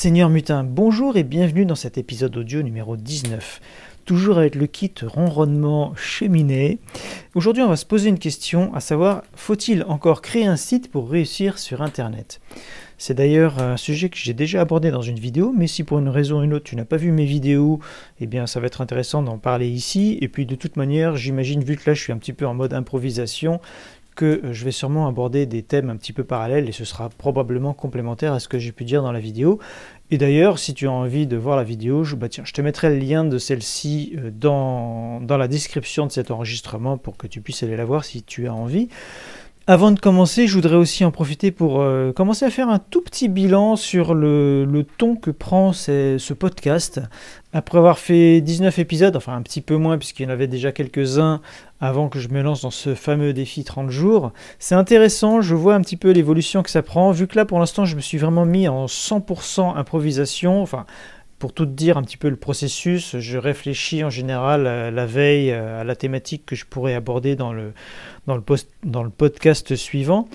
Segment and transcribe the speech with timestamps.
[0.00, 3.60] Seigneur Mutin, bonjour et bienvenue dans cet épisode audio numéro 19.
[4.04, 6.78] Toujours avec le kit ronronnement cheminée.
[7.34, 11.10] Aujourd'hui, on va se poser une question, à savoir, faut-il encore créer un site pour
[11.10, 12.40] réussir sur Internet?
[12.96, 16.08] C'est d'ailleurs un sujet que j'ai déjà abordé dans une vidéo, mais si pour une
[16.08, 17.80] raison ou une autre tu n'as pas vu mes vidéos,
[18.20, 20.16] eh bien ça va être intéressant d'en parler ici.
[20.20, 22.54] Et puis de toute manière, j'imagine, vu que là je suis un petit peu en
[22.54, 23.60] mode improvisation,
[24.18, 27.72] que je vais sûrement aborder des thèmes un petit peu parallèles et ce sera probablement
[27.72, 29.60] complémentaire à ce que j'ai pu dire dans la vidéo.
[30.10, 32.96] Et d'ailleurs, si tu as envie de voir la vidéo, je, bah te mettrai le
[32.96, 37.62] lien de celle-ci euh, dans, dans la description de cet enregistrement pour que tu puisses
[37.62, 38.88] aller la voir si tu as envie.
[39.70, 43.02] Avant de commencer, je voudrais aussi en profiter pour euh, commencer à faire un tout
[43.02, 47.02] petit bilan sur le, ton que prend ce podcast.
[47.52, 50.72] Après avoir fait 19 épisodes, enfin un petit peu moins puisqu'il y en avait déjà
[50.72, 51.42] quelques-uns
[51.80, 55.74] avant que je me lance dans ce fameux défi 30 jours, c'est intéressant, je vois
[55.74, 58.18] un petit peu l'évolution que ça prend, vu que là pour l'instant je me suis
[58.18, 60.86] vraiment mis en 100% improvisation, enfin
[61.38, 65.84] pour tout dire un petit peu le processus, je réfléchis en général la veille à
[65.84, 67.72] la thématique que je pourrais aborder dans le,
[68.26, 70.28] dans le podcast suivant.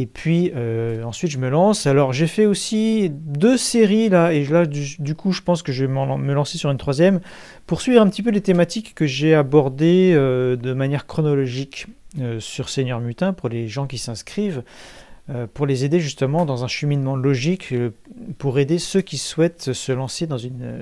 [0.00, 1.86] Et puis euh, ensuite je me lance.
[1.86, 5.84] Alors j'ai fait aussi deux séries là, et là du, coup je pense que je
[5.84, 7.20] vais me lancer sur une troisième
[7.66, 11.86] pour suivre un petit peu les thématiques que j'ai abordées euh, de manière chronologique
[12.18, 14.62] euh, sur Seigneur Mutin pour les gens qui s'inscrivent,
[15.54, 17.72] pour les aider justement dans un cheminement logique,
[18.38, 20.38] pour aider ceux qui souhaitent se lancer dans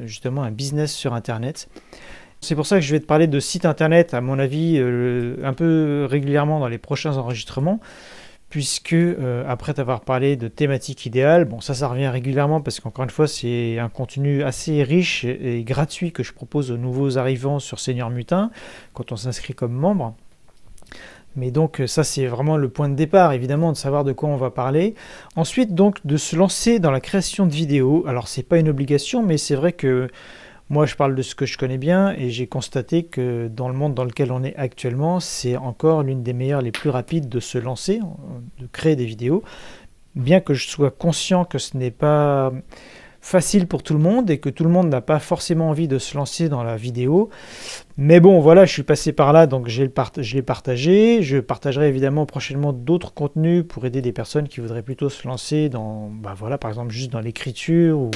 [0.06, 1.68] justement un business sur Internet.
[2.40, 5.52] C'est pour ça que je vais te parler de sites internet, à mon avis, un
[5.52, 7.78] peu régulièrement dans les prochains enregistrements,
[8.50, 13.04] puisque euh, après t'avoir parlé de thématiques idéales, bon ça ça revient régulièrement parce qu'encore
[13.04, 17.58] une fois c'est un contenu assez riche et, gratuit que je propose aux nouveaux arrivants
[17.58, 18.50] sur Seigneur Mutin
[18.94, 20.14] quand on s'inscrit comme membre.
[21.36, 24.36] Mais donc ça c'est vraiment le point de départ évidemment de savoir de quoi on
[24.36, 24.94] va parler.
[25.36, 28.04] Ensuite donc de se lancer dans la création de vidéos.
[28.08, 30.08] Alors c'est pas une obligation mais c'est vrai que
[30.70, 33.74] moi, je parle de ce que je connais bien et j'ai constaté que dans le
[33.74, 37.40] monde dans lequel on est actuellement, c'est encore l'une des meilleures, les plus rapides de
[37.40, 38.00] se lancer,
[38.58, 39.42] de créer des vidéos.
[40.14, 42.52] Bien que je sois conscient que ce n'est pas
[43.20, 45.98] facile pour tout le monde et que tout le monde n'a pas forcément envie de
[45.98, 47.30] se lancer dans la vidéo.
[47.96, 51.22] Mais bon, voilà, je suis passé par là, donc je l'ai partagé.
[51.22, 55.68] Je partagerai évidemment prochainement d'autres contenus pour aider des personnes qui voudraient plutôt se lancer
[55.68, 58.10] dans, bah voilà, par exemple, juste dans l'écriture ou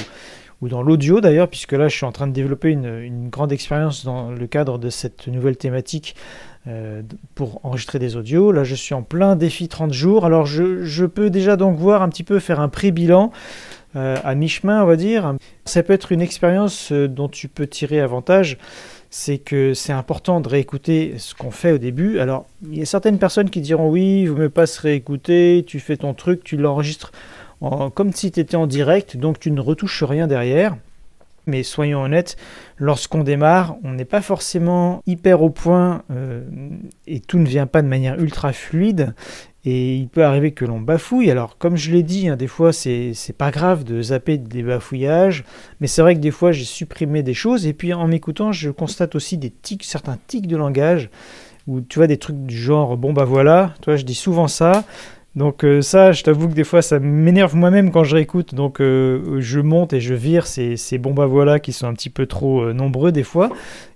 [0.63, 4.05] ou dans l'audio d'ailleurs, puisque là je suis en train de développer une, grande expérience
[4.05, 6.15] dans le cadre de cette nouvelle thématique
[6.67, 7.01] euh,
[7.35, 8.53] pour enregistrer des audios.
[8.53, 12.07] Là je suis en plein défi 30 jours, alors je, peux déjà donc voir un
[12.07, 13.31] petit peu faire un pré-bilan.
[13.95, 15.35] Euh, à mi-chemin, on va dire.
[15.65, 18.57] Ça peut être une expérience euh, dont tu peux tirer avantage
[19.15, 22.17] c'est que c'est important de réécouter ce qu'on fait au début.
[22.17, 25.63] Alors, il y a certaines personnes qui diront oui, il vaut mieux pas se réécouter,
[25.67, 27.11] tu fais ton truc, tu l'enregistres
[27.93, 30.75] comme si tu étais en direct, donc tu ne retouches rien derrière.
[31.45, 32.37] Mais soyons honnêtes,
[32.77, 36.41] lorsqu'on démarre, on n'est pas forcément hyper au point euh,
[37.05, 39.13] et tout ne vient pas de manière ultra fluide.
[39.65, 41.31] Et il peut arriver que l'on bafouille.
[41.31, 45.45] Alors, comme je l'ai dit, hein, des fois, c'est pas grave de zapper des bafouillages.
[45.79, 47.65] Mais c'est vrai que des fois, j'ai supprimé des choses.
[47.65, 51.09] Et puis, en m'écoutant, je constate aussi des tics, certains tics de langage.
[51.67, 54.83] Ou tu vois, des trucs du genre, bon bah voilà, toi, je dis souvent ça.
[55.35, 58.53] Donc euh, ça, je t'avoue que des fois, ça m'énerve moi-même quand je réécoute.
[58.53, 62.11] Donc euh, je monte et je vire ces, ces bons voilà qui sont un petit
[62.11, 63.49] peu trop euh, nombreux des fois.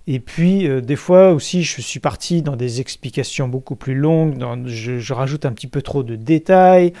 [0.08, 4.42] Et puis des fois aussi, je suis parti dans des explications beaucoup plus longues.
[4.64, 6.94] je, rajoute un petit peu trop de détails.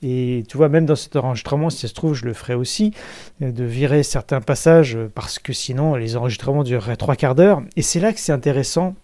[0.00, 2.92] Et tu vois, même dans cet enregistrement, si ça se trouve, je le ferai aussi,
[3.40, 7.62] de virer certains passages parce que sinon, les enregistrements dureraient trois quarts d'heure.
[7.76, 8.94] Et c'est là que c'est intéressant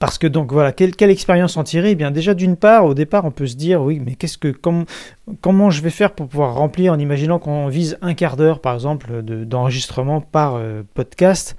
[0.00, 1.90] parce que donc voilà, quelle, expérience en tirer?
[1.90, 4.48] Eh bien déjà d'une part, au départ, on peut se dire oui, mais qu'est-ce que
[4.48, 8.74] comment, je vais faire pour pouvoir remplir en imaginant qu'on vise un quart d'heure par
[8.74, 11.54] exemple d'enregistrement par euh, podcast?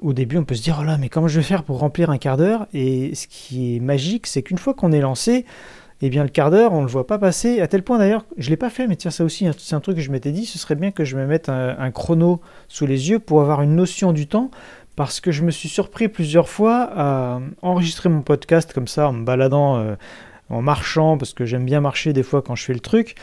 [0.00, 2.08] Au début, on peut se dire oh là, mais comment je vais faire pour remplir
[2.08, 2.66] un quart d'heure?
[2.72, 5.44] Et ce qui est magique, c'est qu'une fois qu'on est lancé,
[6.00, 7.60] eh bien le quart d'heure, on ne le voit pas passer.
[7.60, 9.80] À tel point d'ailleurs, je ne l'ai pas fait, mais tiens, ça aussi, c'est un
[9.80, 12.86] truc que je m'étais dit, ce serait bien que je me mette un, chrono sous
[12.86, 14.50] les yeux pour avoir une notion du temps
[14.96, 19.12] parce que je me suis surpris plusieurs fois à enregistrer mon podcast comme ça en
[19.12, 19.94] me baladant euh,
[20.48, 23.14] en marchant parce que j'aime bien marcher des fois quand je fais le truc.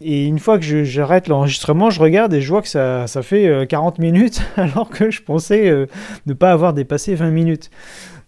[0.00, 3.98] Et une fois que j'arrête l'enregistrement je regarde et je vois que ça, fait 40
[3.98, 5.86] euh, minutes alors que je pensais euh,
[6.26, 7.70] ne pas avoir dépassé 20 minutes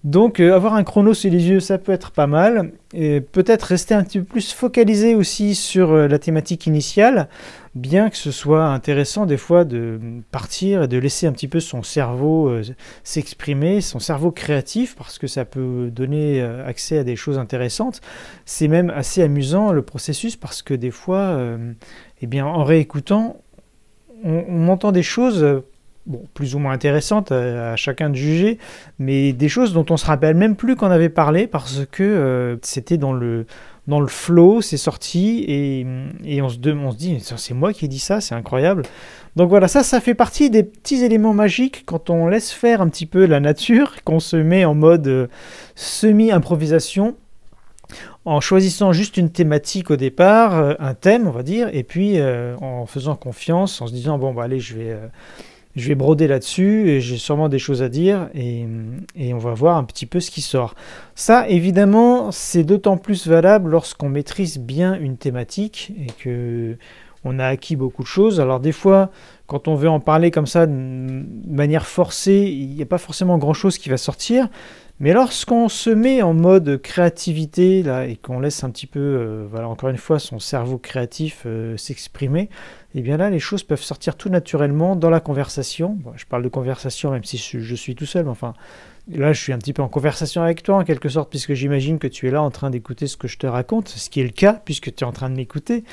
[0.07, 3.93] donc avoir un chrono sous les yeux ça peut être pas mal et peut-être rester
[3.93, 7.29] un petit peu plus focalisé aussi sur la thématique initiale
[7.77, 10.01] bien que ce soit intéressant des fois de
[10.33, 12.63] partir et de laisser un petit peu son cerveau euh,
[13.05, 18.01] s'exprimer, son cerveau créatif, parce que ça peut donner euh, accès à des choses intéressantes.
[18.47, 21.73] C'est même assez amusant le processus parce que des fois, euh,
[22.23, 23.37] eh bien, en réécoutant,
[24.25, 25.45] on, entend des choses
[26.35, 28.59] plus ou moins intéressantes à, chacun de juger,
[28.99, 32.97] mais des choses dont on se rappelle même plus qu'on avait parlé parce que c'était
[32.97, 33.47] dans le
[33.87, 35.87] dans le flow, c'est sorti et,
[36.25, 38.83] et on, se, dit c'est moi qui ai dit ça, c'est incroyable.
[39.37, 42.89] Donc voilà, ça, ça fait partie des petits éléments magiques quand on laisse faire un
[42.89, 45.27] petit peu la nature, qu'on se met en mode euh,
[45.77, 47.17] semi-improvisation,
[48.25, 52.19] en choisissant juste une thématique au départ, euh, un thème, on va dire, et puis
[52.19, 54.97] euh, en faisant confiance, en se disant, bon, bah, allez, je vais,
[55.77, 58.67] je vais broder là-dessus, et j'ai sûrement des choses à dire, et,
[59.33, 60.75] on va voir un petit peu ce qui sort.
[61.15, 66.77] Ça, évidemment, c'est d'autant plus valable lorsqu'on maîtrise bien une thématique, et que
[67.27, 68.41] on a acquis beaucoup de choses.
[68.41, 69.11] Alors des fois,
[69.47, 73.37] quand on veut en parler comme ça de manière forcée, il n'y a pas forcément
[73.37, 74.49] grand-chose qui va sortir.
[74.99, 79.47] Mais lorsqu'on se met en mode créativité là, et qu'on laisse un petit peu, euh,
[79.51, 82.49] voilà, encore une fois, son cerveau créatif euh, s'exprimer,
[82.97, 85.99] et eh bien là, les choses peuvent sortir tout naturellement dans la conversation.
[86.15, 88.55] je parle de conversation même si je, suis tout seul, enfin,
[89.07, 91.99] là, je suis un petit peu en conversation avec toi en quelque sorte, puisque j'imagine
[91.99, 94.25] que tu es là en train d'écouter ce que je te raconte, ce qui est
[94.25, 95.85] le cas, puisque tu es en train de m'écouter.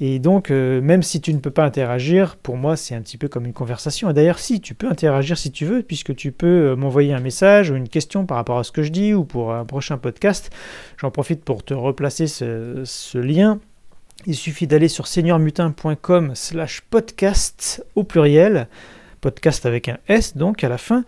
[0.00, 3.18] Et donc, euh, même si tu ne peux pas interagir, pour moi, c'est un petit
[3.18, 4.08] peu comme une conversation.
[4.08, 7.20] Et d'ailleurs, si, tu peux interagir si tu veux, puisque tu peux euh, m'envoyer un
[7.20, 9.98] message ou une question par rapport à ce que je dis ou pour un prochain
[9.98, 10.50] podcast.
[10.96, 13.60] J'en profite pour te replacer ce, ce lien.
[14.26, 18.68] Il suffit d'aller sur seigneurmutin.com slash podcast au pluriel
[19.20, 21.04] podcast avec un S donc à la fin.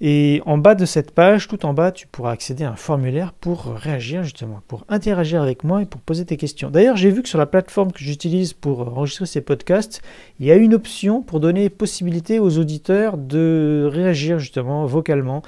[0.00, 3.32] Et en bas de cette page, tout en bas, tu pourras accéder à un formulaire
[3.32, 6.70] pour réagir justement, pour interagir avec moi et pour poser tes questions.
[6.70, 10.02] D'ailleurs, j'ai vu que sur la plateforme que j'utilise pour enregistrer ces podcasts,
[10.38, 15.42] il y a une option pour donner possibilité aux auditeurs de réagir justement vocalement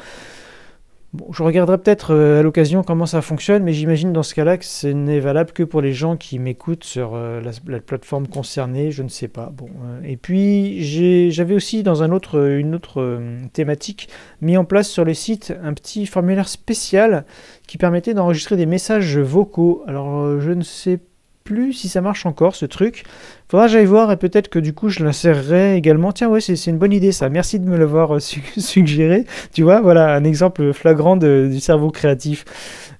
[1.32, 4.64] je regarderai peut-être euh, à l'occasion comment ça fonctionne, mais j'imagine dans ce cas-là que
[4.64, 9.02] ce n'est valable que pour les gens qui m'écoutent sur euh, la, plateforme concernée, je
[9.02, 9.52] ne sais pas.
[9.56, 10.82] Bon, euh, et puis
[11.30, 13.20] j'avais aussi dans un autre, une autre
[13.52, 14.08] thématique
[14.40, 17.24] mis en place sur le site un petit formulaire spécial
[17.66, 19.82] qui permettait d'enregistrer des messages vocaux.
[19.86, 21.13] Alors je ne sais pas
[21.44, 23.04] plus si ça marche encore ce truc.
[23.50, 26.10] Faudra que j'aille voir et peut-être que du coup je l'insérerai également.
[26.10, 27.28] Tiens ouais c'est une bonne idée ça.
[27.28, 28.18] Merci de me l'avoir euh,
[28.56, 29.26] suggéré.
[29.52, 32.46] Tu vois voilà un exemple flagrant du cerveau créatif.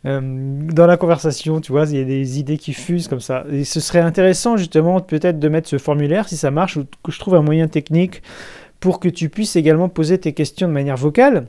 [0.05, 3.44] Euh, dans la conversation, tu vois, il y a des idées qui fusent comme ça.
[3.50, 7.11] Et ce serait intéressant justement peut-être de mettre ce formulaire si ça marche ou que
[7.11, 8.23] je trouve un moyen technique
[8.79, 11.47] pour que tu puisses également poser tes questions de manière vocale.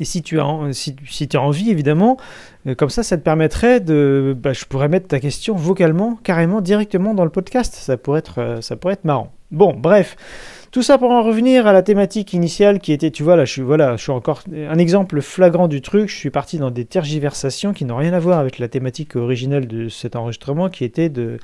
[0.00, 2.18] Et si tu as, si, tu as envie, évidemment,
[2.66, 4.36] euh, comme ça, ça te permettrait de.
[4.38, 7.74] Bah, je pourrais mettre ta question vocalement, carrément, directement dans le podcast.
[7.74, 9.32] Ça pourrait être, euh, ça pourrait être marrant.
[9.50, 10.16] Bon, bref.
[10.70, 13.52] Tout ça pour en revenir à la thématique initiale qui était, tu vois, là, je
[13.52, 16.10] suis, voilà, je suis encore un exemple flagrant du truc.
[16.10, 19.66] Je suis parti dans des tergiversations qui n'ont rien à voir avec la thématique originelle
[19.66, 21.38] de cet enregistrement, qui était de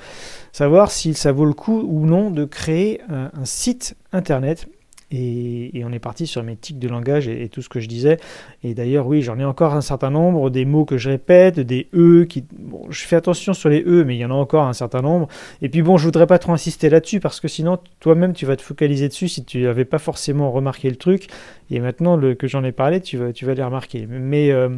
[0.53, 4.69] savoir si ça vaut le coup ou non de créer un site internet
[5.11, 8.19] et, on est parti sur mes tics de langage et, tout ce que je disais.
[8.63, 11.89] Et d'ailleurs, oui, j'en ai encore un certain nombre, des mots que je répète, des
[11.95, 12.45] E qui.
[12.59, 15.03] Bon, je fais attention sur les E, mais il y en a encore un certain
[15.03, 15.29] nombre.
[15.63, 18.57] Et puis bon, je voudrais pas trop insister là-dessus parce que sinon, toi-même, tu vas
[18.57, 21.29] te focaliser dessus si tu n'avais pas forcément remarqué le truc.
[21.71, 24.07] Et maintenant que j'en ai parlé, tu vas, tu vas les remarquer.
[24.09, 24.51] Mais.
[24.51, 24.69] Euh,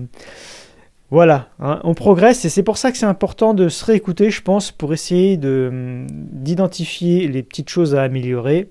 [1.08, 4.42] voilà, hein, on progresse et c'est pour ça que c'est important de se réécouter, je
[4.42, 8.70] pense, pour essayer d'identifier les petites choses à améliorer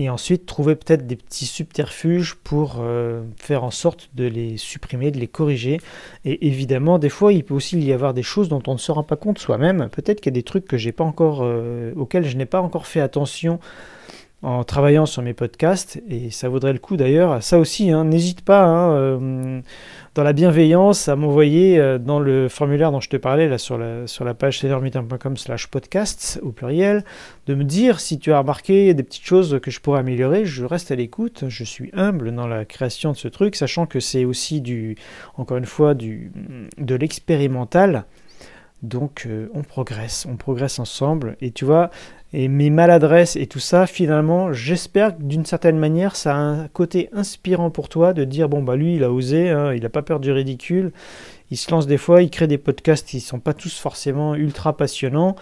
[0.00, 5.10] et ensuite trouver peut-être des petits subterfuges pour euh, faire en sorte de les supprimer,
[5.10, 5.78] de les corriger.
[6.24, 8.90] Et évidemment, des fois, il peut aussi y avoir des choses dont on ne se
[8.92, 9.90] rend pas compte soi-même.
[9.90, 12.62] Peut-être qu'il y a des trucs que j'ai pas encore, euh, auxquels je n'ai pas
[12.62, 13.60] encore fait attention
[14.42, 17.42] en travaillant sur mes podcasts et ça vaudrait le coup d'ailleurs.
[17.42, 19.60] Ça aussi, hein, n'hésite pas hein, euh,
[20.14, 23.76] dans la bienveillance à m'envoyer euh, dans le formulaire dont je te parlais là sur
[23.76, 27.04] la, sur la page sellermeeting.com slash podcast au pluriel,
[27.46, 30.46] de me dire si tu as remarqué des petites choses que je pourrais améliorer.
[30.46, 34.00] Je reste à l'écoute, je suis humble dans la création de ce truc, sachant que
[34.00, 34.96] c'est aussi du,
[35.36, 36.32] encore une fois, du,
[36.78, 38.06] de l'expérimental.
[38.82, 41.36] Donc euh, on progresse, on progresse ensemble.
[41.40, 41.90] Et tu vois,
[42.32, 46.68] et mes maladresses et tout ça, finalement, j'espère que d'une certaine manière, ça a un
[46.68, 49.88] côté inspirant pour toi de dire bon bah lui, il a osé, hein, il n'a
[49.88, 50.92] pas peur du ridicule.
[51.50, 54.34] Il se lance des fois, il crée des podcasts qui ne sont pas tous forcément
[54.34, 55.34] ultra passionnants.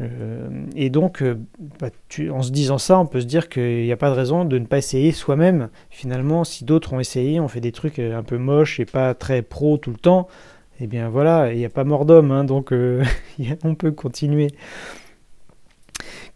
[0.00, 1.38] Euh, et donc, euh,
[1.78, 1.90] bah,
[2.30, 4.58] en se disant ça, on peut se dire qu'il n'y a pas de raison de
[4.58, 5.68] ne pas essayer soi-même.
[5.90, 9.42] Finalement, si d'autres ont essayé, on fait des trucs un peu moches et pas très
[9.42, 10.28] pro tout le temps,
[10.80, 13.04] eh bien voilà, il n'y a pas mort d'homme, hein, donc euh,
[13.64, 14.48] on peut continuer.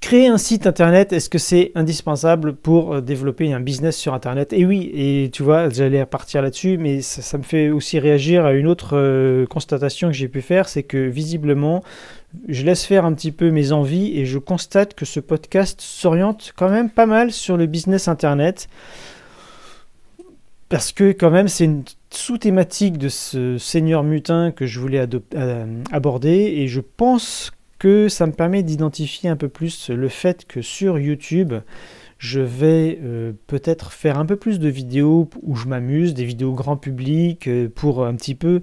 [0.00, 4.52] Créer un site internet, est-ce que c'est indispensable pour euh, développer un business sur internet?
[4.52, 8.52] Et oui, et tu vois, j'allais partir là-dessus, mais ça, me fait aussi réagir à
[8.52, 11.82] une autre euh, constatation que j'ai pu faire, c'est que visiblement,
[12.48, 16.52] je laisse faire un petit peu mes envies et je constate que ce podcast s'oriente
[16.54, 18.68] quand même pas mal sur le business internet.
[20.68, 21.84] Parce que quand même c'est une
[22.16, 28.26] sous-thématique de ce Seigneur mutin que je voulais euh, aborder et je pense que ça
[28.26, 31.54] me permet d'identifier un peu plus le fait que sur YouTube,
[32.18, 36.52] je vais euh, peut-être faire un peu plus de vidéos où je m'amuse, des vidéos
[36.52, 38.62] grand public, euh, pour un petit peu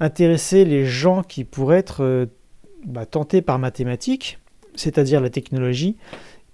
[0.00, 2.28] intéresser les gens qui pourraient être
[2.84, 4.38] bah, tentés par mathématiques,
[4.74, 5.96] c'est-à-dire la technologie.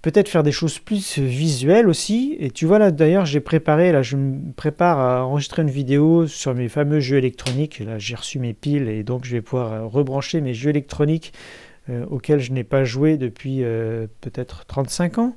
[0.01, 2.35] Peut-être faire des choses plus visuelles aussi.
[2.39, 6.25] Et tu vois là d'ailleurs j'ai préparé, là je me prépare à enregistrer une vidéo
[6.27, 7.79] sur mes fameux jeux électroniques.
[7.79, 11.33] Là j'ai reçu mes piles et donc je vais pouvoir rebrancher mes jeux électroniques
[12.09, 13.63] auxquels je n'ai pas joué depuis
[14.21, 15.35] peut-être 35 ans.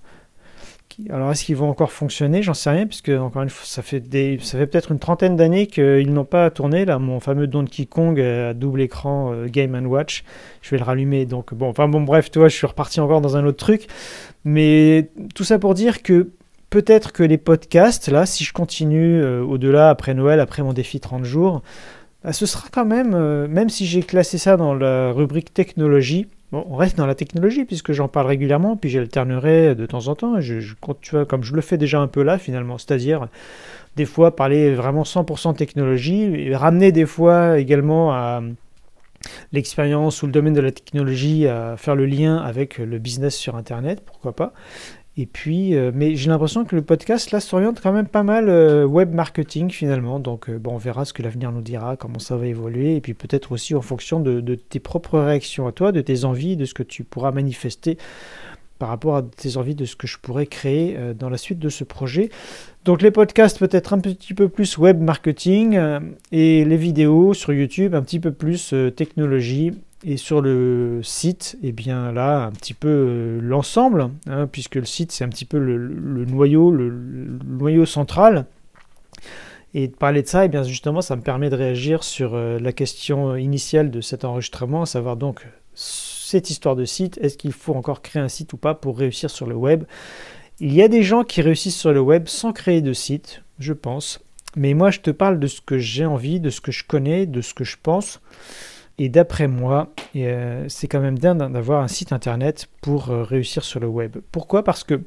[1.11, 2.43] Alors est-ce qu'ils vont encore fonctionner?
[2.43, 6.25] J'en sais rien, puisque encore une fois, ça fait, peut-être une trentaine d'années qu'ils n'ont
[6.25, 6.85] pas tourné.
[6.85, 10.25] Là, mon fameux Donkey Kong à double écran euh, Game Watch,
[10.63, 11.27] je vais le rallumer.
[11.27, 13.89] Donc bon, enfin bon, bref, tu je suis reparti encore dans un autre truc.
[14.45, 16.31] Mais tout ça pour dire que
[16.71, 21.01] peut-être que les podcasts, là, si je continue euh, au-delà après Noël, après mon défi
[21.01, 21.63] 30 jours,
[22.23, 26.27] bah, ce sera quand même, euh, même si j'ai classé ça dans la rubrique technologie,
[26.55, 30.37] on reste dans la technologie puisque j'en parle régulièrement, puis j'alternerai de temps en temps.
[31.13, 33.29] Vois, comme je le fais déjà un peu là finalement, c'est-à-dire
[33.97, 38.43] des fois parler vraiment 100% technologie, ramener des fois également à
[39.53, 43.57] l'expérience ou le domaine de la technologie à faire le lien avec le business sur
[43.57, 44.53] Internet, pourquoi pas.
[45.17, 48.49] Et puis, euh, mais j'ai l'impression que le podcast là s'oriente quand même pas mal
[48.49, 50.19] euh, web marketing finalement.
[50.19, 53.01] Donc, euh, bon, on verra ce que l'avenir nous dira, comment ça va évoluer, et
[53.01, 56.65] puis peut-être aussi en fonction de, tes propres réactions à toi, de tes envies, de
[56.65, 57.97] ce que tu pourras manifester
[58.81, 61.69] par rapport à tes envies, de ce que je pourrais créer dans la suite de
[61.69, 62.29] ce projet.
[62.85, 65.79] Donc, les podcasts peut-être un petit peu plus web marketing
[66.33, 69.73] et les vidéos sur YouTube un petit peu plus technologie
[70.05, 74.75] et sur le site, et eh bien là, un petit peu euh, l'ensemble, hein, puisque
[74.75, 75.79] le site c'est un petit peu le,
[76.27, 76.91] noyau, le,
[77.45, 78.47] noyau central.
[79.77, 82.35] Et de parler de ça, et eh bien justement, ça me permet de réagir sur
[82.35, 87.37] euh, la question initiale de cet enregistrement, à savoir donc cette histoire de site, est-ce
[87.37, 89.85] qu'il faut encore créer un site ou pas pour réussir sur le web?
[90.61, 93.73] Il y a des gens qui réussissent sur le web sans créer de site, je
[93.73, 94.21] pense.
[94.57, 97.27] Mais moi, je te parle de ce que j'ai envie, de ce que je connais,
[97.27, 98.21] de ce que je pense.
[98.99, 103.65] Et d'après moi, euh, c'est quand même bien d'avoir un site internet pour euh, réussir
[103.65, 104.19] sur le web.
[104.31, 104.63] Pourquoi?
[104.63, 105.01] Parce que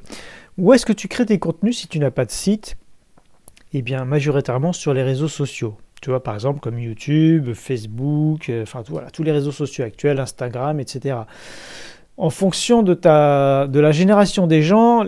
[0.58, 2.76] où est-ce que tu crées tes contenus si tu n'as pas de site?
[3.72, 5.76] Eh bien, majoritairement sur les réseaux sociaux.
[6.02, 10.20] Tu vois, par exemple, comme YouTube, Facebook, euh, enfin voilà, tous les réseaux sociaux actuels,
[10.20, 11.16] Instagram, etc.
[12.18, 15.04] En fonction de, ta, de la génération des gens,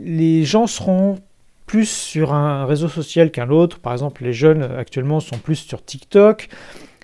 [0.00, 1.18] les gens seront
[1.66, 3.78] plus sur un réseau social qu'un autre.
[3.78, 6.48] Par exemple, les jeunes actuellement sont plus sur TikTok.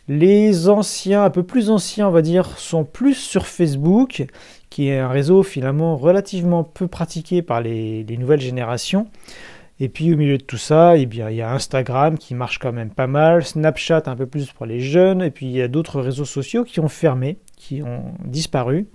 [0.08, 4.24] Les anciens, un peu plus anciens, on va dire, sont plus sur Facebook,
[4.70, 9.08] qui est un réseau finalement relativement peu pratiqué par les, nouvelles générations.
[9.80, 12.72] Et puis au milieu de tout ça, eh il y a Instagram qui marche quand
[12.72, 15.68] même pas mal, Snapchat un peu plus pour les jeunes, et puis il y a
[15.68, 18.86] d'autres réseaux sociaux qui ont fermé, qui ont disparu,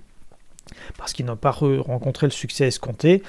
[0.98, 3.22] parce qu'ils n'ont pas rencontré le succès escompté.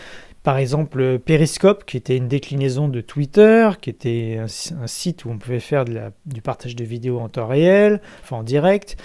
[0.43, 5.38] Par exemple, Periscope, qui était une déclinaison de Twitter, qui était un, site où on
[5.38, 8.97] pouvait faire du partage de vidéos en temps réel, enfin en direct.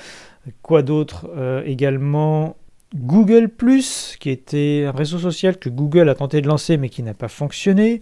[0.62, 2.56] Quoi d'autre euh, Également
[2.96, 3.50] Google⁇
[4.18, 7.28] qui était un réseau social que Google a tenté de lancer mais qui n'a pas
[7.28, 8.00] fonctionné.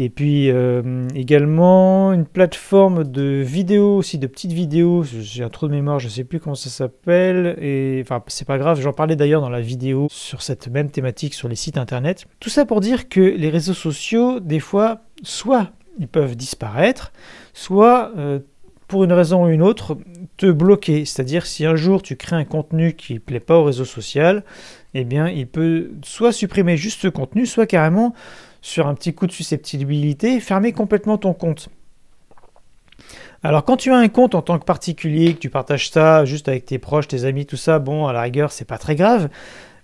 [0.00, 5.66] Et puis euh, également une plateforme de vidéos, aussi de petites vidéos, j'ai un trou
[5.66, 8.92] de mémoire, je ne sais plus comment ça s'appelle, et enfin c'est pas grave, j'en
[8.92, 12.26] parlais d'ailleurs dans la vidéo sur cette même thématique sur les sites internet.
[12.38, 17.12] Tout ça pour dire que les réseaux sociaux, des fois, soit ils peuvent disparaître,
[17.52, 18.38] soit euh,
[18.86, 19.98] pour une raison ou une autre,
[20.36, 21.04] te bloquer.
[21.06, 24.44] C'est-à-dire si un jour tu crées un contenu qui ne plaît pas au réseau social,
[24.94, 28.14] eh bien il peut soit supprimer juste ce contenu, soit carrément
[28.68, 31.70] sur un petit coup de susceptibilité, fermer complètement ton compte.
[33.42, 36.48] Alors quand tu as un compte en tant que particulier, que tu partages ça juste
[36.48, 39.28] avec tes proches, tes amis, tout ça, bon, à la rigueur, c'est pas très grave.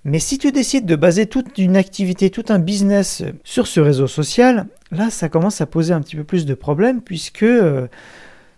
[0.05, 4.07] Mais si tu décides de baser toute une activité, tout un business sur ce réseau
[4.07, 7.87] social, là, ça commence à poser un petit peu plus de problèmes puisque euh,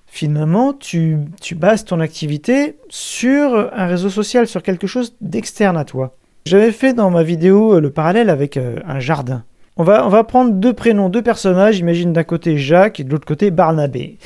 [0.09, 1.19] finalement, tu,
[1.55, 6.17] bases ton activité sur un réseau social, sur quelque chose d'externe à toi.
[6.47, 9.45] J'avais fait dans ma vidéo euh, le parallèle avec euh, un jardin.
[9.79, 11.79] On va, prendre deux prénoms, deux personnages.
[11.79, 14.17] Imagine d'un côté Jacques et de l'autre côté Barnabé.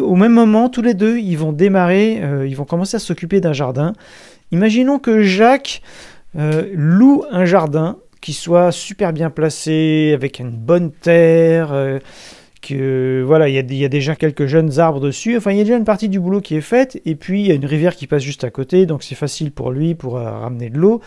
[0.00, 3.42] au même moment, tous les deux, ils vont démarrer, euh, ils vont commencer à s'occuper
[3.42, 3.92] d'un jardin.
[4.50, 5.82] Imaginons que Jacques
[6.38, 11.98] euh, loue un jardin qui soit super bien placé, avec une bonne terre, euh,
[12.72, 15.36] voilà, il y, a déjà quelques jeunes arbres dessus.
[15.36, 17.00] Enfin, il y a déjà une partie du boulot qui est faite.
[17.04, 19.52] Et puis, il y a une rivière qui passe juste à côté, donc c'est facile
[19.52, 21.00] pour lui pour euh, ramener de l'eau.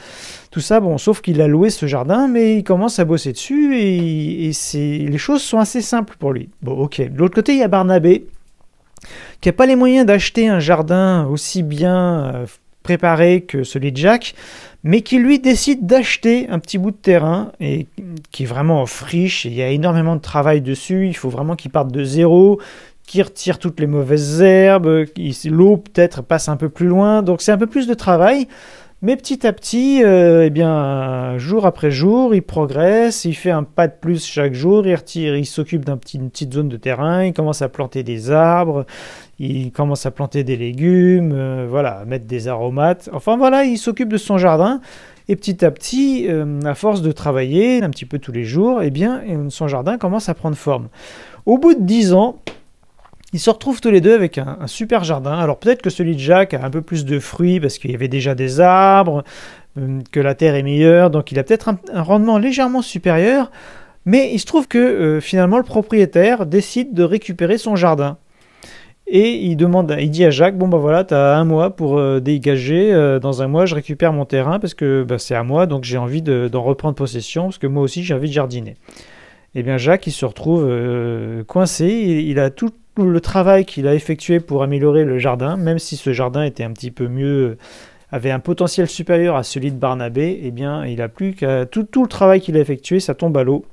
[0.51, 3.77] Tout ça, bon, sauf qu'il a loué ce jardin, mais il commence à bosser dessus
[3.77, 6.49] et, les choses sont assez simples pour lui.
[6.61, 7.01] Bon, ok.
[7.01, 8.27] De l'autre côté, il y a Barnabé
[9.41, 12.45] qui n'a pas les moyens d'acheter un jardin aussi bien euh,
[12.83, 14.33] préparé que celui de Jack,
[14.87, 17.87] mais qui lui décide d'acheter un petit bout de terrain et
[18.31, 19.43] qui est vraiment en friche.
[19.43, 21.07] il y a énormément de travail dessus.
[21.07, 22.61] Il faut vraiment qu'il parte de zéro,
[23.05, 25.03] qu'il retire toutes les mauvaises herbes,
[25.45, 27.21] l'eau peut-être passe un peu plus loin.
[27.21, 28.47] Donc c'est un peu plus de travail.
[29.01, 33.63] Mais petit à petit, euh, eh bien, jour après jour, il progresse, il fait un
[33.63, 37.23] pas de plus chaque jour, il retire, il s'occupe d'une petit, petite zone de terrain,
[37.23, 38.87] il commence à planter des arbres,
[39.39, 43.09] il commence à planter des légumes, euh, voilà, mettre des aromates.
[43.13, 44.81] Enfin voilà, il s'occupe de son jardin.
[45.29, 48.81] Et petit à petit, euh, à force de travailler un petit peu tous les jours,
[48.81, 50.87] eh bien, son jardin commence à prendre forme.
[51.45, 52.37] Au bout de dix ans,
[53.33, 55.37] ils se retrouvent tous les deux avec un, super jardin.
[55.37, 57.95] Alors peut-être que celui de Jacques a un peu plus de fruits parce qu'il y
[57.95, 59.23] avait déjà des arbres,
[59.77, 63.51] euh, que la terre est meilleure, donc il a peut-être un, rendement légèrement supérieur.
[64.05, 68.17] Mais il se trouve que euh, finalement le propriétaire décide de récupérer son jardin.
[69.09, 71.97] Et il demande, il dit à Jacques, bon bah voilà, tu as un mois pour
[71.97, 75.65] euh, dégager, dans un mois je récupère mon terrain parce que bah, c'est à moi,
[75.65, 78.71] donc j'ai envie d'en reprendre possession, parce que moi aussi j'ai envie de jardiner.
[79.55, 80.69] Et eh bien Jacques, il se retrouve
[81.47, 85.95] coincé, il, a tout le travail qu'il a effectué pour améliorer le jardin, même si
[85.95, 87.57] ce jardin était un petit peu mieux,
[88.11, 91.87] avait un potentiel supérieur à celui de Barnabé, eh bien, il a plus qu'à tout
[91.95, 93.65] le travail qu'il a effectué, ça tombe à l'eau.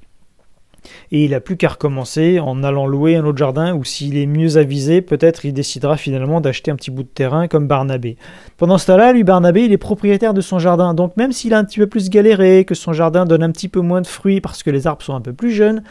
[1.12, 4.26] Et il n'a plus qu'à recommencer en allant louer un autre jardin, ou s'il est
[4.26, 8.17] mieux avisé, peut-être il décidera finalement d'acheter un petit bout de terrain comme Barnabé.
[8.57, 11.59] Pendant ce temps-là, lui, Barnabé, il est propriétaire de son jardin, donc même s'il a
[11.59, 14.41] un petit peu plus galéré, que son jardin donne un petit peu moins de fruits
[14.41, 15.83] parce que les arbres sont un peu plus jeunes,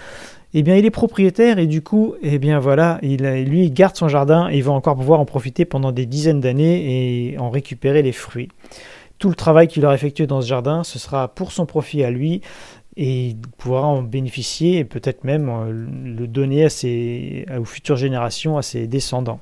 [0.54, 3.96] eh bien il est propriétaire et du coup, eh bien voilà, il, lui il garde
[3.96, 7.50] son jardin et il va encore pouvoir en profiter pendant des dizaines d'années et en
[7.50, 8.50] récupérer les fruits.
[9.18, 12.12] Tout le travail qu'il aura effectué dans ce jardin, ce sera pour son profit à
[12.12, 12.42] lui
[12.98, 18.58] et pourra en bénéficier et peut-être même euh, le donner à ses, aux futures générations,
[18.58, 19.40] à ses descendants.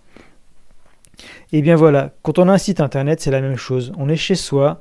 [1.52, 3.91] Et eh bien voilà, quand on a un site internet, c'est la même chose.
[3.97, 4.80] On est chez soi,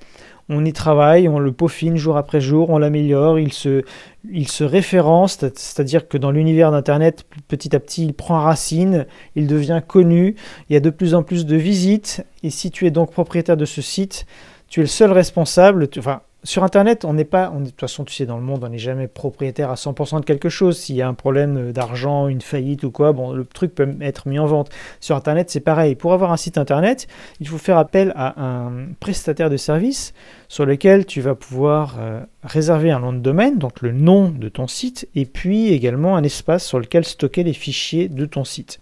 [0.48, 3.82] on y travaille, on le peaufine jour après jour, on l'améliore, il se,
[4.30, 9.46] il se référence, c'est-à-dire que dans l'univers d'Internet, petit à petit, il prend racine, il
[9.46, 10.34] devient connu,
[10.68, 13.56] il y a de plus en plus de visites, et si tu es donc propriétaire
[13.56, 14.26] de ce site,
[14.68, 18.14] tu es le seul responsable, enfin, sur Internet, on n'est pas, de toute façon, tu
[18.14, 20.78] sais, dans le monde, on n'est jamais propriétaire à 100% de quelque chose.
[20.78, 24.26] S'il y a un problème d'argent, une faillite ou quoi, bon, le truc peut être
[24.26, 24.70] mis en vente.
[25.00, 25.96] Sur Internet, c'est pareil.
[25.96, 27.08] Pour avoir un site Internet,
[27.40, 30.14] il faut faire appel à un prestataire de service
[30.48, 34.48] sur lequel tu vas pouvoir euh, réserver un nom de domaine, donc le nom de
[34.48, 38.80] ton site, et puis également un espace sur lequel stocker les fichiers de ton site.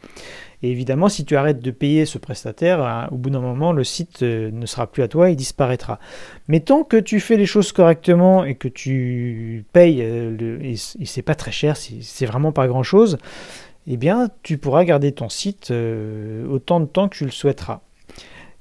[0.63, 3.85] Et évidemment, si tu arrêtes de payer ce prestataire, hein, au bout d'un moment, le
[3.85, 6.01] site euh, ne sera plus à toi, il disparaîtra.
[6.49, 11.23] Mais tant que tu fais les choses correctement et que tu payes, euh, et, c'est
[11.23, 13.19] pas très cher, c'est vraiment pas grand chose,
[13.87, 17.81] eh bien, tu pourras garder ton site euh, autant de temps que tu le souhaiteras.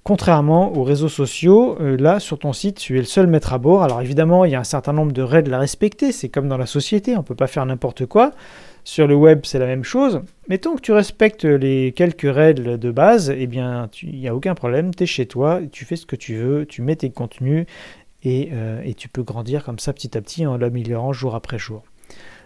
[0.03, 3.83] Contrairement aux réseaux sociaux, là sur ton site, tu es le seul maître à bord.
[3.83, 6.55] Alors évidemment, il y a un certain nombre de règles à respecter, c'est comme dans
[6.55, 8.31] la société, on ne peut pas faire n'importe quoi.
[8.87, 10.21] Sur le web, c'est la même chose.
[10.61, 14.55] Tant que tu respectes les quelques règles de base, eh bien, il n'y a aucun
[14.55, 14.95] problème.
[14.95, 17.65] Tu es chez toi, tu fais ce que tu veux, tu mets tes contenus
[18.25, 21.83] euh, et, tu peux grandir comme ça petit à petit en l'améliorant jour après jour.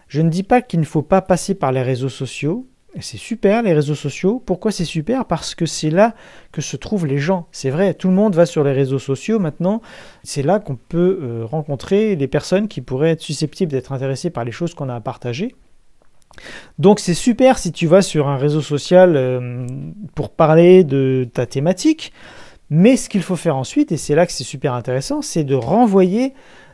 [0.08, 2.66] Je ne dis pas qu'il ne faut pas passer par les réseaux sociaux.
[3.00, 4.42] C'est super les réseaux sociaux.
[4.44, 5.26] Pourquoi c'est super?
[5.26, 6.16] Parce que c'est là
[6.52, 7.50] que se trouvent les gens.
[7.52, 9.80] C'est vrai, tout le monde va sur les réseaux sociaux maintenant.
[10.24, 14.44] C'est là qu'on peut euh, rencontrer les personnes qui pourraient être susceptibles d'être intéressées par
[14.44, 15.54] les choses qu'on a à partager.
[16.80, 19.66] Donc c'est super si tu vas sur un réseau social euh,
[20.16, 22.14] pour parler de ta thématique,
[22.70, 25.56] mais ce qu'il faut faire ensuite, et c'est là que c'est super intéressant, c'est de
[25.56, 26.34] renvoyer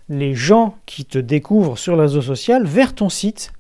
[0.10, 3.51] les gens qui te découvrent sur le réseau social vers ton site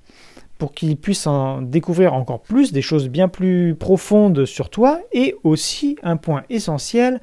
[0.57, 5.35] pour qu'ils puissent en découvrir encore plus, des choses bien plus profondes sur toi, et
[5.43, 7.21] aussi un point essentiel,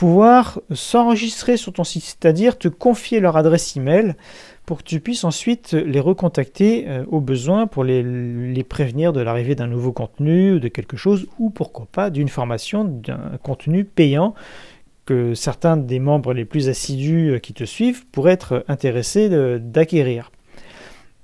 [0.00, 4.14] pouvoir s'enregistrer sur ton site, c'est-à-dire te confier leur adresse email
[4.64, 9.54] pour que tu puisses ensuite les recontacter euh, au besoin pour les, prévenir de l'arrivée
[9.54, 14.32] d'un nouveau contenu, de quelque chose, ou pourquoi pas d'une formation, d'un contenu payant
[15.04, 20.32] que certains des membres les plus assidus euh, qui te suivent pourraient être intéressés d'acquérir.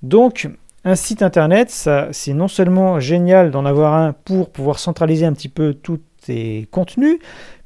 [0.03, 0.51] Donc,
[0.85, 1.71] un site internet,
[2.13, 6.69] c'est non seulement génial d'en avoir un pour pouvoir centraliser un petit peu tous tes
[6.71, 7.19] contenus,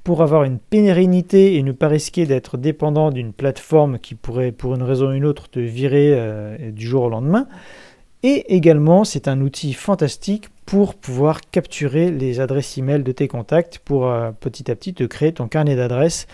[0.04, 4.74] pour avoir une pérennité et ne pas risquer d'être dépendant d'une plateforme qui pourrait, pour
[4.74, 7.46] une raison ou une autre, te virer euh, du jour au lendemain.
[8.22, 13.78] Et également, c'est un outil fantastique pour pouvoir capturer les adresses e-mail de tes contacts
[13.78, 16.26] pour euh, petit à petit te créer ton carnet d'adresses.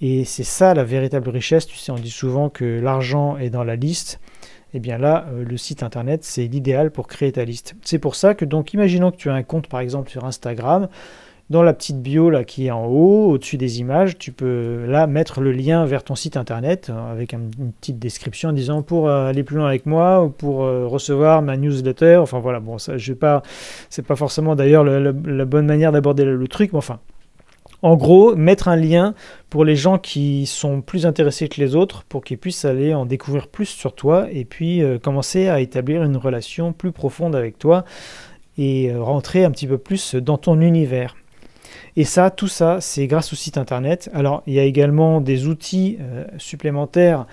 [0.00, 1.66] Et c'est ça la véritable richesse.
[1.66, 4.20] Tu sais, on dit souvent que l'argent est dans la liste.
[4.74, 7.74] Et eh bien là, euh, le site internet, c'est l'idéal pour créer ta liste.
[7.82, 10.88] C'est pour ça que, donc, imaginons que tu as un compte par exemple sur Instagram.
[11.50, 15.06] Dans la petite bio là, qui est en haut, au-dessus des images, tu peux là
[15.06, 19.08] mettre le lien vers ton site internet euh, avec une petite description en disant pour
[19.08, 22.16] euh, aller plus loin avec moi ou pour recevoir ma newsletter.
[22.16, 23.42] Enfin voilà, bon, ça, je vais pas,
[23.88, 27.00] c'est pas forcément d'ailleurs la bonne manière d'aborder le, truc, mais enfin,
[27.82, 29.14] en gros, mettre un lien
[29.50, 33.06] pour les gens qui sont plus intéressés que les autres, pour qu'ils puissent aller en
[33.06, 37.56] découvrir plus sur toi et puis euh, commencer à établir une relation plus profonde avec
[37.56, 37.84] toi
[38.56, 41.14] et euh, rentrer un petit peu plus dans ton univers.
[41.98, 44.08] Et ça, tout ça, c'est grâce au site internet.
[44.14, 47.26] Alors, il y a également des outils euh, supplémentaires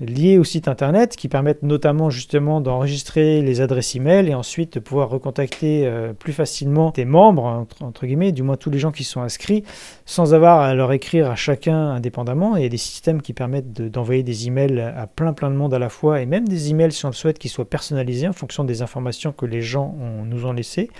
[0.00, 4.80] liés au site internet qui permettent notamment justement d'enregistrer les adresses e-mail et ensuite de
[4.80, 9.04] pouvoir recontacter euh, plus facilement tes membres, entre, guillemets, du moins tous les gens qui
[9.04, 9.64] sont inscrits,
[10.04, 12.58] sans avoir à leur écrire à chacun indépendamment.
[12.58, 15.72] il y a des systèmes qui permettent d'envoyer des emails à plein plein de monde
[15.72, 18.34] à la fois et même des emails si on le souhaite qui soient personnalisés en
[18.34, 19.96] fonction des informations que les gens
[20.26, 20.90] nous ont laissées.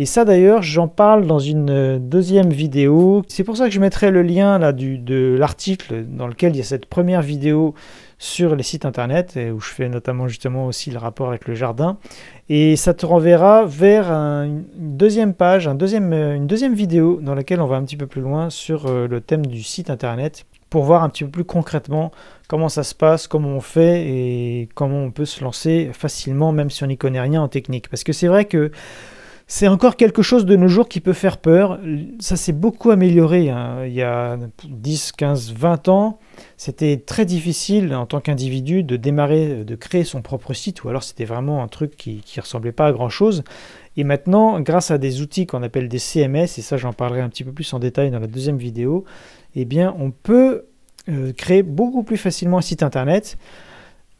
[0.00, 3.22] Et ça d'ailleurs, j'en parle dans une euh, deuxième vidéo.
[3.26, 6.60] C'est pour ça que je mettrai le lien là de l'article dans lequel il y
[6.60, 7.74] a cette première vidéo
[8.18, 11.54] sur les sites internet et où je fais notamment justement aussi le rapport avec le
[11.54, 11.98] jardin.
[12.48, 17.34] Et ça te renverra vers une deuxième page, un deuxième, euh, une deuxième vidéo dans
[17.34, 20.46] laquelle on va un petit peu plus loin sur euh, le thème du site internet
[20.70, 22.12] pour voir un petit peu plus concrètement
[22.46, 26.70] comment ça se passe, comment on fait et comment on peut se lancer facilement même
[26.70, 27.88] si on n'y connaît rien en technique.
[27.88, 28.70] Parce que c'est vrai que
[29.50, 31.80] c'est encore quelque chose de nos jours qui peut faire peur.
[32.20, 33.48] Ça s'est beaucoup amélioré.
[33.48, 33.86] Hein.
[33.86, 36.18] Il y a 10, 15, 20 ans,
[36.58, 41.02] c'était très difficile en tant qu'individu de démarrer, de créer son propre site, ou alors
[41.02, 43.42] c'était vraiment un truc qui ne ressemblait pas à grand-chose.
[43.96, 47.30] Et maintenant, grâce à des outils qu'on appelle des CMS, et ça j'en parlerai un
[47.30, 49.06] petit peu plus en détail dans la deuxième vidéo,
[49.54, 50.66] eh bien on peut
[51.08, 53.38] euh, créer beaucoup plus facilement un site internet.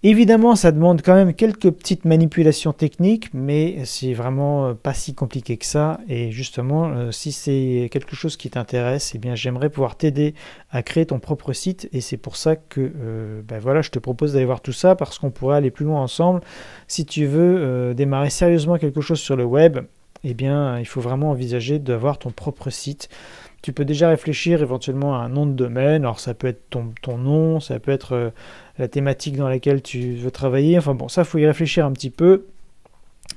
[0.05, 5.13] Évidemment, ça demande quand même quelques petites manipulations techniques, mais c'est vraiment euh, pas si
[5.13, 5.99] compliqué que ça.
[6.09, 10.35] Et justement, euh, si c'est quelque chose qui t'intéresse, eh bien, j'aimerais pouvoir t'aider
[10.71, 11.89] à créer ton propre site.
[11.93, 14.95] Et c'est pour ça que, euh, ben voilà, je te propose d'aller voir tout ça
[14.95, 16.43] parce qu'on pourrait aller plus loin ensemble.
[16.87, 19.81] Si tu veux démarrer sérieusement quelque chose sur le web,
[20.23, 23.09] eh bien, il faut vraiment envisager d'avoir ton propre site.
[23.63, 26.05] Tu peux déjà réfléchir éventuellement à un nom de domaine.
[26.05, 28.33] Alors, ça peut être ton, ton nom, ça peut être
[28.79, 30.79] la thématique dans laquelle tu veux travailler.
[30.79, 32.47] Enfin bon, ça, faut y réfléchir un petit peu.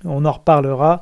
[0.05, 1.01] On en reparlera.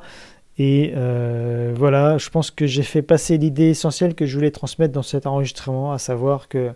[0.58, 4.92] Et euh, voilà, je pense que j'ai fait passer l'idée essentielle que je voulais transmettre
[4.92, 6.72] dans cet enregistrement, à savoir que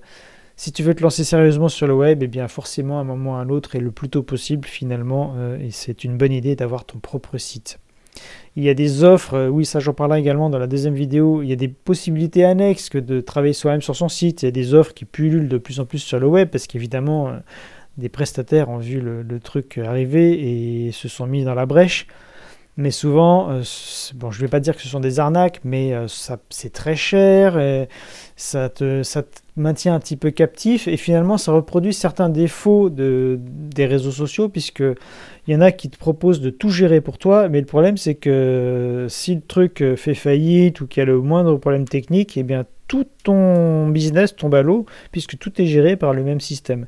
[0.57, 3.33] si tu veux te lancer sérieusement sur le web, eh bien forcément à un moment
[3.33, 6.33] ou à un autre et le plus tôt possible finalement, euh, et c'est une bonne
[6.33, 7.79] idée d'avoir ton propre site.
[8.57, 11.43] Il y a des offres, euh, oui, ça j'en parlerai également dans la deuxième vidéo.
[11.43, 14.43] Il y a des possibilités annexes que de travailler soi-même sur son site.
[14.43, 16.67] Il y a des offres qui pullulent de plus en plus sur le web parce
[16.67, 17.39] qu'évidemment, euh,
[17.99, 22.07] des prestataires ont vu le, truc arriver et se sont mis dans la brèche.
[22.77, 23.63] Mais souvent, euh,
[24.15, 26.97] bon, je ne vais pas dire que ce sont des arnaques, mais ça, c'est très
[26.97, 27.57] cher,
[28.37, 29.03] ça, te,
[29.57, 34.49] maintient un petit peu captif, et finalement, ça reproduit certains défauts de, des réseaux sociaux,
[34.49, 34.83] puisque
[35.47, 37.97] il y en a qui te proposent de tout gérer pour toi, mais le problème
[37.97, 41.87] c'est que si le truc euh, fait faillite ou qu'il y a le moindre problème
[41.87, 46.23] technique, eh bien tout ton business tombe à l'eau puisque tout est géré par le
[46.23, 46.87] même système.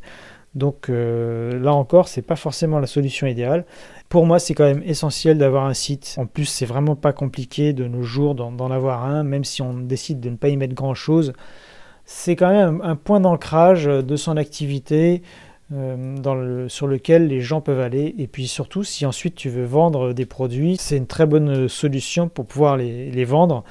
[0.54, 3.66] Donc euh, là encore, c'est pas forcément la solution idéale.
[4.08, 6.14] Pour moi, c'est quand même essentiel d'avoir un site.
[6.18, 9.74] En plus, c'est vraiment pas compliqué de nos jours d'en avoir un, même si on
[9.74, 11.32] décide de ne pas y mettre grand chose.
[12.04, 15.22] C'est quand même un point d'ancrage de son activité.
[15.72, 18.14] Euh, sur lequel les gens peuvent aller.
[18.18, 22.28] Et puis surtout, si ensuite tu veux vendre des produits, c'est une très bonne solution
[22.28, 23.64] pour pouvoir les, les vendre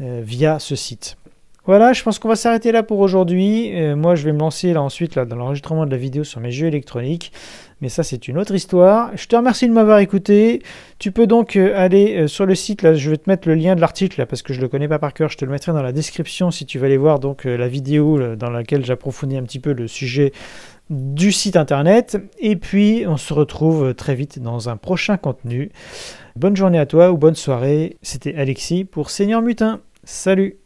[0.00, 1.18] euh, via ce site.
[1.66, 3.72] Voilà, je pense qu'on va s'arrêter là pour aujourd'hui.
[3.74, 6.52] Euh, moi, je vais me lancer là ensuite dans l'enregistrement de la vidéo sur mes
[6.52, 7.32] jeux électroniques.
[7.80, 9.10] Mais ça, c'est une autre histoire.
[9.16, 10.62] Je te remercie de m'avoir écouté.
[11.00, 12.82] Tu peux donc aller sur le site.
[12.82, 14.86] Là, je vais te mettre le lien de l'article parce que je ne le connais
[14.86, 15.28] pas par cœur.
[15.28, 18.36] Je te le mettrai dans la description si tu veux aller voir donc la vidéo
[18.36, 20.32] dans laquelle j'approfondis un petit peu le sujet
[20.88, 22.16] du site internet.
[22.38, 25.70] Et puis, on se retrouve très vite dans un prochain contenu.
[26.36, 27.98] Bonne journée à toi ou bonne soirée.
[28.02, 29.80] C'était Alexis pour Seigneur Mutin.
[30.04, 30.56] Salut